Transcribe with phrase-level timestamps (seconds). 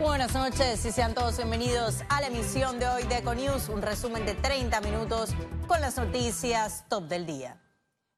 [0.00, 4.24] Buenas noches y sean todos bienvenidos a la emisión de hoy de Econews, un resumen
[4.24, 5.28] de 30 minutos
[5.66, 7.60] con las noticias top del día.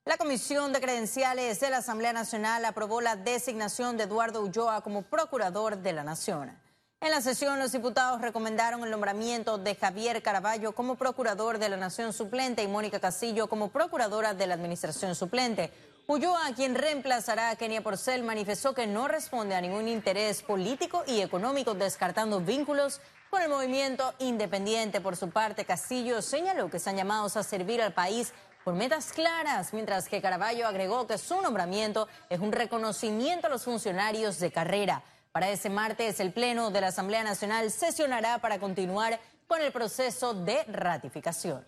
[0.04, 5.02] La Comisión de Credenciales de la Asamblea Nacional aprobó la designación de Eduardo Ulloa como
[5.02, 6.56] Procurador de la Nación.
[7.00, 11.76] En la sesión, los diputados recomendaron el nombramiento de Javier Caraballo como Procurador de la
[11.76, 15.72] Nación suplente y Mónica Castillo como Procuradora de la Administración suplente.
[16.08, 21.20] Ulloa, quien reemplazará a Kenia Porcel, manifestó que no responde a ningún interés político y
[21.20, 23.00] económico, descartando vínculos
[23.30, 25.00] con el movimiento independiente.
[25.00, 28.32] Por su parte, Castillo señaló que están llamados a servir al país
[28.64, 33.62] por metas claras, mientras que Caraballo agregó que su nombramiento es un reconocimiento a los
[33.62, 35.04] funcionarios de carrera.
[35.30, 40.34] Para ese martes, el Pleno de la Asamblea Nacional sesionará para continuar con el proceso
[40.34, 41.64] de ratificación.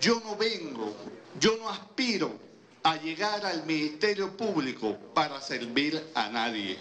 [0.00, 0.94] Yo no vengo,
[1.38, 2.46] yo no aspiro
[2.86, 6.78] a llegar al Ministerio Público para servir a nadie.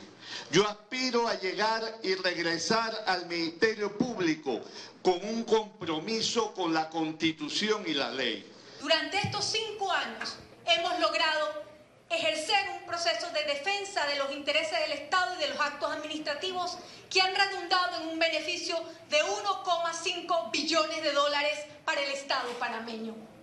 [0.52, 4.62] Yo aspiro a llegar y regresar al Ministerio Público
[5.02, 8.48] con un compromiso con la Constitución y la ley.
[8.82, 10.36] Durante estos cinco años
[10.68, 11.64] hemos logrado
[12.12, 16.78] ejercer un proceso de defensa de los intereses del Estado y de los actos administrativos
[17.10, 18.78] que han redundado en un beneficio
[19.10, 23.35] de 1,5 billones de dólares para el Estado panameño.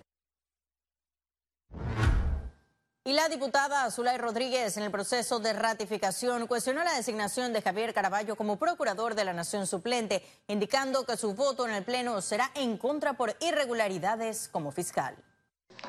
[3.05, 7.92] Y la diputada Zulay Rodríguez, en el proceso de ratificación, cuestionó la designación de Javier
[7.92, 12.53] Caraballo como procurador de la Nación suplente, indicando que su voto en el Pleno será
[12.55, 15.17] en contra por irregularidades como fiscal.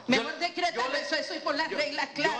[0.07, 2.35] Mejor decretar eso, eso y por las reglas claras.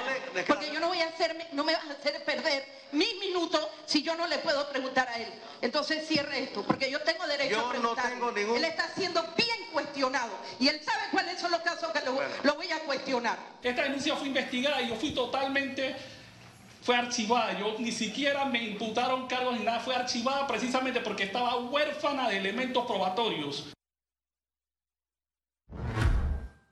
[0.48, 4.04] porque yo no voy a hacerme, no me vas a hacer perder mis minutos si
[4.04, 5.28] yo no le puedo preguntar a él.
[5.62, 8.12] Entonces cierre esto, porque yo tengo derecho a preguntar.
[8.38, 12.72] Él está siendo bien cuestionado y él sabe cuáles son los casos que lo, voy
[12.72, 13.38] a cuestionar.
[13.62, 15.96] Esta denuncia fue investigada y yo fui totalmente
[16.84, 17.58] fue archivada.
[17.58, 19.80] Yo ni siquiera me imputaron cargos ni nada.
[19.80, 23.74] Fue archivada precisamente porque estaba huérfana de elementos probatorios.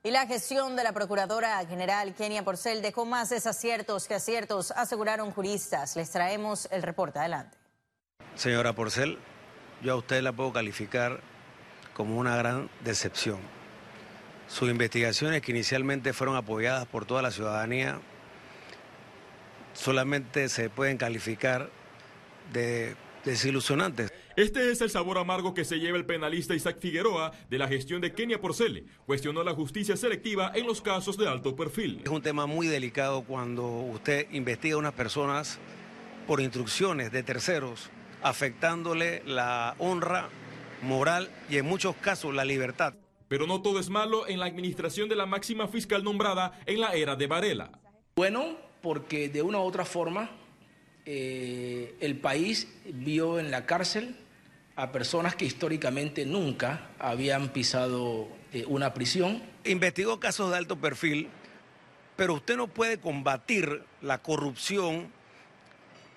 [0.04, 5.30] Y la gestión de la Procuradora General Kenia Porcel dejó más desaciertos que aciertos, aseguraron
[5.30, 5.94] juristas.
[5.94, 7.56] Les traemos el reporte adelante.
[8.34, 9.18] Señora Porcel,
[9.80, 11.20] yo a usted la puedo calificar
[11.94, 13.38] como una gran decepción.
[14.48, 18.00] Sus investigaciones que inicialmente fueron apoyadas por toda la ciudadanía
[19.74, 21.70] solamente se pueden calificar
[22.52, 24.11] de desilusionantes.
[24.36, 28.00] Este es el sabor amargo que se lleva el penalista Isaac Figueroa de la gestión
[28.00, 28.86] de Kenia Porcel.
[29.04, 32.00] Cuestionó la justicia selectiva en los casos de alto perfil.
[32.02, 35.58] Es un tema muy delicado cuando usted investiga a unas personas
[36.26, 37.90] por instrucciones de terceros,
[38.22, 40.30] afectándole la honra
[40.82, 42.94] moral y en muchos casos la libertad.
[43.28, 46.94] Pero no todo es malo en la administración de la máxima fiscal nombrada en la
[46.94, 47.70] era de Varela.
[48.16, 50.30] Bueno, porque de una u otra forma
[51.04, 54.16] eh, el país vio en la cárcel
[54.76, 59.42] a personas que históricamente nunca habían pisado eh, una prisión.
[59.64, 61.28] Investigó casos de alto perfil,
[62.16, 65.12] pero usted no puede combatir la corrupción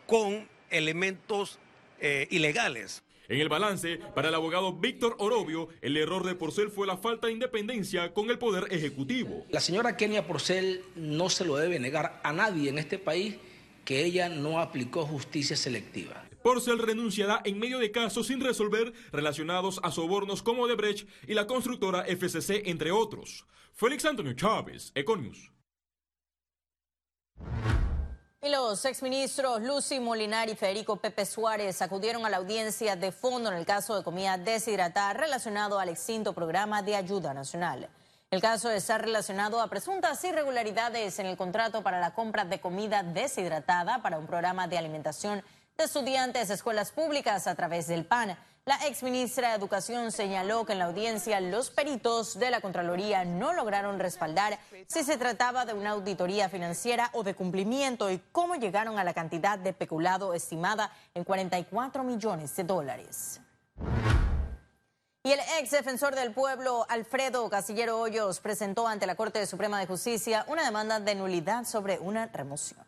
[0.07, 1.59] con elementos
[1.99, 3.03] eh, ilegales.
[3.27, 7.25] En el balance, para el abogado Víctor Orobio, el error de Porcel fue la falta
[7.25, 9.45] de independencia con el Poder Ejecutivo.
[9.49, 13.37] La señora Kenia Porcel no se lo debe negar a nadie en este país
[13.83, 16.24] que ella no aplicó justicia selectiva.
[16.45, 21.47] Porcel renunciará en medio de casos sin resolver relacionados a sobornos como Debrecht y la
[21.47, 23.47] constructora FCC, entre otros.
[23.73, 25.51] Félix Antonio Chávez, Econius.
[28.43, 33.51] Y los exministros Lucy Molinar y Federico Pepe Suárez acudieron a la audiencia de fondo
[33.51, 37.89] en el caso de comida deshidratada relacionado al extinto programa de ayuda nacional.
[38.29, 43.01] El caso está relacionado a presuntas irregularidades en el contrato para la compra de comida
[43.01, 45.43] deshidratada para un programa de alimentación
[45.77, 48.37] de estudiantes de escuelas públicas a través del PAN.
[48.65, 53.53] La exministra de Educación señaló que en la audiencia los peritos de la Contraloría no
[53.53, 58.97] lograron respaldar si se trataba de una auditoría financiera o de cumplimiento y cómo llegaron
[58.97, 63.41] a la cantidad de peculado estimada en 44 millones de dólares.
[65.23, 69.87] Y el ex defensor del pueblo, Alfredo Casillero Hoyos, presentó ante la Corte Suprema de
[69.87, 72.85] Justicia una demanda de nulidad sobre una remoción.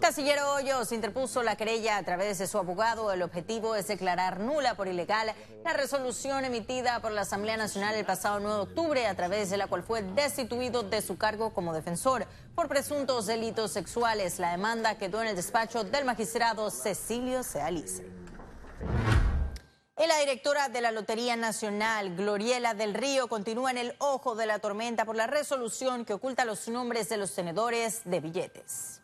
[0.00, 3.12] Casillero Hoyos interpuso la querella a través de su abogado.
[3.12, 5.32] El objetivo es declarar nula por ilegal
[5.64, 9.56] la resolución emitida por la Asamblea Nacional el pasado 9 de octubre, a través de
[9.56, 14.38] la cual fue destituido de su cargo como defensor por presuntos delitos sexuales.
[14.40, 18.04] La demanda quedó en el despacho del magistrado Cecilio Sealice.
[19.96, 24.58] La directora de la Lotería Nacional, Gloriela del Río, continúa en el ojo de la
[24.58, 29.03] tormenta por la resolución que oculta los nombres de los tenedores de billetes.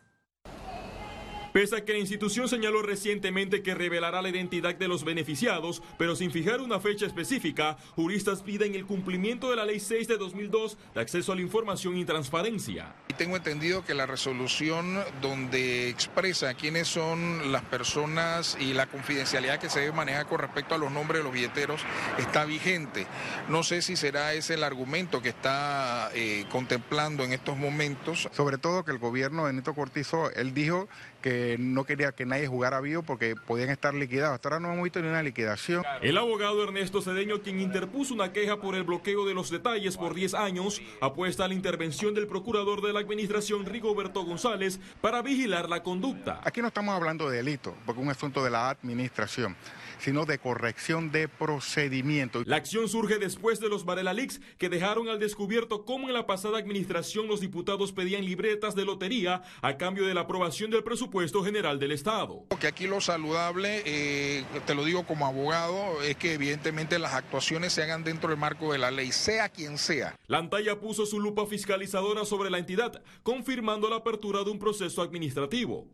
[1.53, 6.15] Pese a que la institución señaló recientemente que revelará la identidad de los beneficiados, pero
[6.15, 10.77] sin fijar una fecha específica, juristas piden el cumplimiento de la Ley 6 de 2002
[10.95, 12.95] de acceso a la información y transparencia.
[13.11, 19.59] Y tengo entendido que la resolución donde expresa quiénes son las personas y la confidencialidad
[19.59, 21.81] que se debe manejar con respecto a los nombres de los billeteros
[22.17, 23.05] está vigente.
[23.49, 28.29] No sé si será ese el argumento que está eh, contemplando en estos momentos.
[28.31, 30.87] Sobre todo que el gobierno de Nito Cortizo, él dijo
[31.21, 34.35] que no quería que nadie jugara vivo porque podían estar liquidados.
[34.35, 35.83] Hasta ahora no hemos visto ni una liquidación.
[36.01, 40.13] El abogado Ernesto Cedeño, quien interpuso una queja por el bloqueo de los detalles por
[40.13, 45.69] 10 años, apuesta a la intervención del procurador de la administración Rigoberto González para vigilar
[45.69, 46.41] la conducta.
[46.43, 49.55] Aquí no estamos hablando de delito, porque es un asunto de la administración
[50.01, 52.47] sino de corrección de procedimientos.
[52.47, 56.25] La acción surge después de los Varela Leaks que dejaron al descubierto cómo en la
[56.25, 61.43] pasada administración los diputados pedían libretas de lotería a cambio de la aprobación del presupuesto
[61.43, 62.45] general del Estado.
[62.59, 67.73] Que aquí lo saludable, eh, te lo digo como abogado, es que evidentemente las actuaciones
[67.73, 70.15] se hagan dentro del marco de la ley, sea quien sea.
[70.27, 75.01] La Antalla puso su lupa fiscalizadora sobre la entidad, confirmando la apertura de un proceso
[75.01, 75.87] administrativo.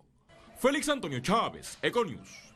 [0.60, 2.48] Félix Antonio Chávez, Econius.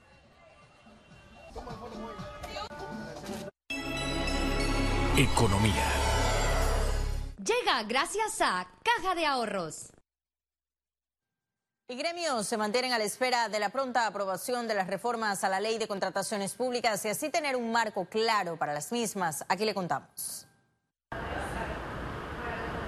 [5.18, 5.88] Economía.
[7.38, 9.92] Llega gracias a Caja de Ahorros.
[11.90, 15.50] Y gremios se mantienen a la espera de la pronta aprobación de las reformas a
[15.50, 19.44] la ley de contrataciones públicas y así tener un marco claro para las mismas.
[19.50, 20.48] Aquí le contamos.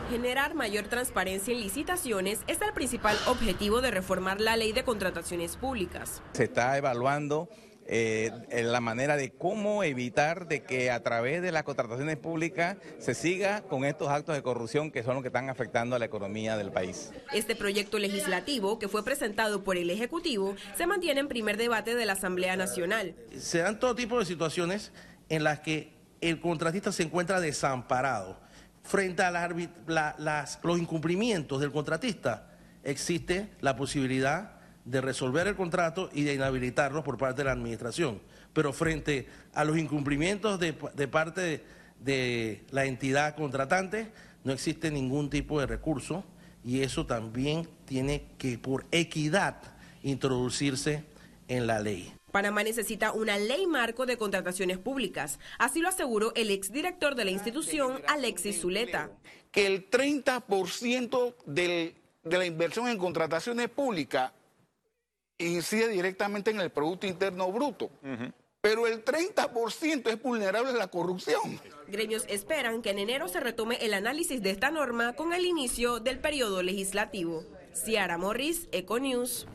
[0.09, 5.57] Generar mayor transparencia en licitaciones es el principal objetivo de reformar la ley de contrataciones
[5.57, 6.21] públicas.
[6.31, 7.49] Se está evaluando
[7.85, 8.31] eh,
[8.63, 13.61] la manera de cómo evitar de que a través de las contrataciones públicas se siga
[13.63, 16.71] con estos actos de corrupción que son los que están afectando a la economía del
[16.71, 17.11] país.
[17.33, 22.05] Este proyecto legislativo, que fue presentado por el Ejecutivo, se mantiene en primer debate de
[22.05, 23.15] la Asamblea Nacional.
[23.37, 24.91] Se dan todo tipo de situaciones
[25.29, 28.39] en las que el contratista se encuentra desamparado.
[28.83, 32.49] Frente a las, los incumplimientos del contratista,
[32.83, 38.21] existe la posibilidad de resolver el contrato y de inhabilitarlos por parte de la administración.
[38.53, 41.63] Pero frente a los incumplimientos de, parte
[41.99, 44.11] de, la entidad contratante,
[44.43, 46.23] no existe ningún tipo de recurso
[46.63, 49.57] y eso también tiene que, por equidad,
[50.03, 51.03] introducirse
[51.47, 52.13] en la ley.
[52.31, 55.39] Panamá necesita una ley marco de contrataciones públicas.
[55.59, 59.11] Así lo aseguró el exdirector de la institución, Alexis Zuleta.
[59.51, 64.31] Que el 30% de la inversión en contrataciones públicas
[65.37, 67.89] incide directamente en el Producto Interno Bruto.
[68.61, 71.59] Pero el 30% es vulnerable a la corrupción.
[71.87, 75.99] Gremios esperan que en enero se retome el análisis de esta norma con el inicio
[75.99, 77.43] del periodo legislativo.
[77.73, 79.47] Ciara Morris, Econews.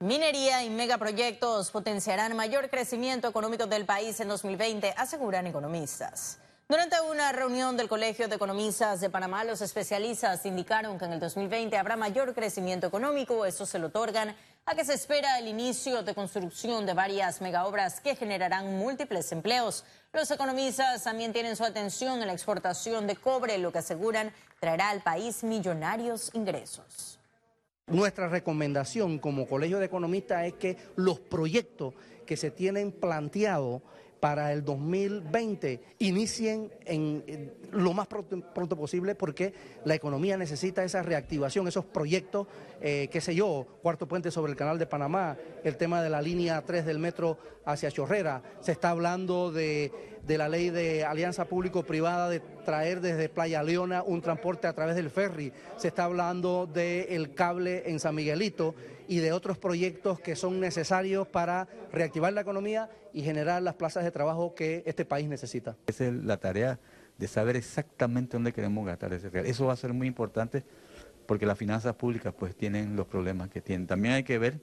[0.00, 6.38] Minería y megaproyectos potenciarán mayor crecimiento económico del país en 2020, aseguran economistas.
[6.70, 11.18] Durante una reunión del Colegio de Economistas de Panamá, los especialistas indicaron que en el
[11.18, 13.46] 2020 habrá mayor crecimiento económico.
[13.46, 14.36] Eso se lo otorgan
[14.66, 19.86] a que se espera el inicio de construcción de varias megaobras que generarán múltiples empleos.
[20.12, 24.30] Los economistas también tienen su atención en la exportación de cobre, lo que aseguran
[24.60, 27.18] traerá al país millonarios ingresos.
[27.86, 31.94] Nuestra recomendación como Colegio de Economistas es que los proyectos
[32.26, 33.80] que se tienen planteados
[34.20, 39.52] para el 2020 inicien en, lo más pronto, posible porque
[39.84, 42.46] la economía necesita esa reactivación, esos proyectos,
[42.80, 46.22] eh, qué sé yo, cuarto puente sobre el canal de Panamá, el tema de la
[46.22, 49.92] línea 3 del metro hacia Chorrera, se está hablando de,
[50.26, 54.96] de la ley de alianza público-privada de traer desde Playa Leona un transporte a través
[54.96, 58.74] del ferry, se está hablando del cable en San Miguelito
[59.08, 64.04] y de otros proyectos que son necesarios para reactivar la economía y generar las plazas
[64.04, 65.76] de trabajo que este país necesita.
[65.86, 66.78] Esa es la tarea
[67.16, 69.46] de saber exactamente dónde queremos gastar ese real.
[69.46, 70.62] Eso va a ser muy importante
[71.26, 73.86] porque las finanzas públicas pues tienen los problemas que tienen.
[73.86, 74.60] También hay que ver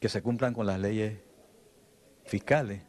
[0.00, 1.18] que se cumplan con las leyes
[2.24, 2.82] fiscales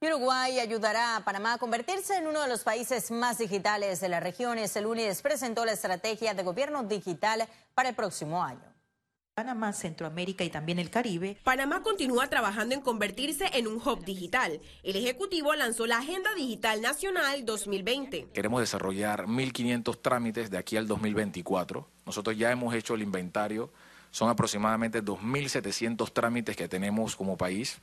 [0.00, 4.20] Uruguay ayudará a Panamá a convertirse en uno de los países más digitales de la
[4.20, 4.56] región.
[4.56, 8.62] Este lunes presentó la estrategia de gobierno digital para el próximo año.
[9.34, 11.36] Panamá, Centroamérica y también el Caribe.
[11.42, 14.60] Panamá continúa trabajando en convertirse en un hub digital.
[14.84, 18.28] El Ejecutivo lanzó la Agenda Digital Nacional 2020.
[18.32, 21.90] Queremos desarrollar 1.500 trámites de aquí al 2024.
[22.06, 23.72] Nosotros ya hemos hecho el inventario.
[24.12, 27.80] Son aproximadamente 2.700 trámites que tenemos como país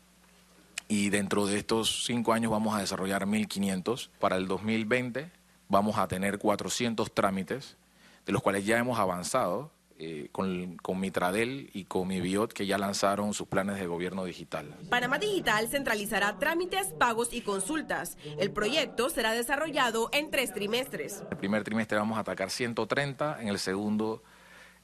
[0.88, 4.10] y dentro de estos cinco años vamos a desarrollar 1.500.
[4.20, 5.32] Para el 2020
[5.68, 7.78] vamos a tener 400 trámites,
[8.26, 12.78] de los cuales ya hemos avanzado eh, con, con Mitradel y con Mibiot, que ya
[12.78, 14.76] lanzaron sus planes de gobierno digital.
[14.90, 18.18] Panamá Digital centralizará trámites, pagos y consultas.
[18.38, 21.24] El proyecto será desarrollado en tres trimestres.
[21.32, 24.22] El primer trimestre vamos a atacar 130, en el segundo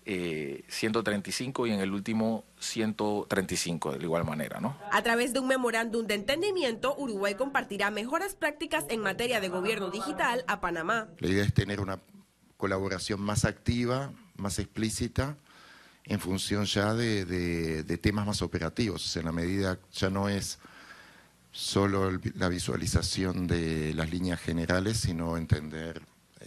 [0.05, 4.77] 135 eh, y en el último 135 de igual manera, ¿no?
[4.91, 9.91] A través de un memorándum de entendimiento, Uruguay compartirá mejores prácticas en materia de gobierno
[9.91, 11.09] digital a Panamá.
[11.19, 11.99] La idea es tener una
[12.57, 15.37] colaboración más activa, más explícita,
[16.05, 19.15] en función ya de, temas más operativos.
[19.17, 20.59] en la medida ya no es
[21.51, 26.01] solo la visualización de las líneas generales, sino entender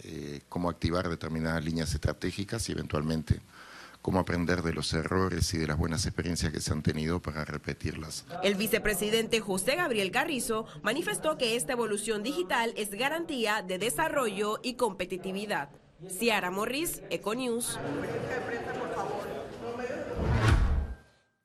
[0.07, 3.41] eh, cómo activar determinadas líneas estratégicas y eventualmente
[4.03, 7.43] cómo aprender de los errores y de las buenas experiencias que se han tenido para
[7.43, 8.23] repetirlas.
[8.43, 14.75] El vicepresidente José Gabriel Carrizo manifestó que esta evolución digital es garantía de desarrollo y
[14.75, 15.69] competitividad.
[16.07, 17.79] Ciara Morris, Econews.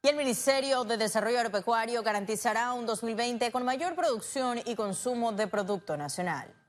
[0.02, 5.47] Y el Ministerio de Desarrollo Agropecuario garantizará un 2020 con mayor producción y consumo de
[5.47, 6.60] producto nacional.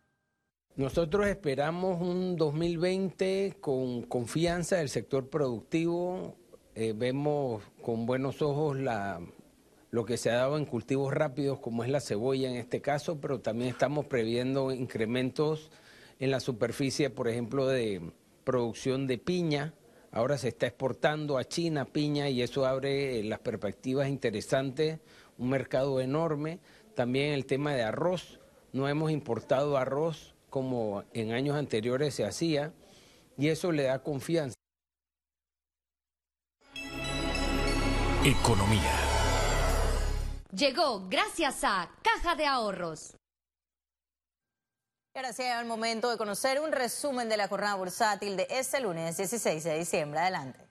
[0.77, 6.37] Nosotros esperamos un 2020 con confianza del sector productivo.
[6.75, 8.77] Eh, vemos con buenos ojos
[9.91, 13.19] lo que se ha dado en cultivos rápidos, como es la cebolla en este caso,
[13.19, 15.69] pero también estamos previendo incrementos
[16.21, 18.13] en la superficie, por ejemplo, de
[18.45, 19.73] producción de piña.
[20.09, 24.99] Ahora se está exportando a China piña y eso abre eh, las perspectivas interesantes,
[25.37, 26.59] un mercado enorme.
[26.95, 28.39] También el tema de arroz.
[28.71, 32.73] No hemos importado arroz como en años anteriores se hacía,
[33.37, 34.53] y eso le da confianza.
[38.23, 38.99] Economía.
[40.53, 43.15] Llegó gracias a Caja de Ahorros.
[45.15, 48.81] Y ahora sí el momento de conocer un resumen de la jornada bursátil de este
[48.81, 50.19] lunes 16 de diciembre.
[50.19, 50.70] Adelante.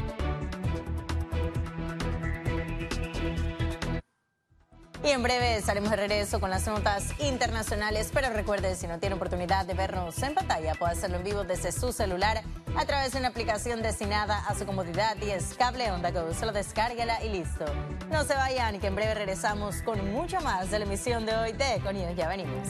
[5.03, 9.17] Y en breve estaremos de regreso con las notas internacionales, pero recuerde, si no tiene
[9.17, 12.43] oportunidad de vernos en pantalla, puede hacerlo en vivo desde su celular
[12.75, 16.33] a través de una aplicación destinada a su comodidad y es Cable Onda Go.
[16.33, 17.67] Solo descárguela y listo.
[18.11, 21.53] No se vayan, que en breve regresamos con mucho más de la emisión de hoy
[21.53, 22.17] de Econios.
[22.17, 22.67] Ya venimos.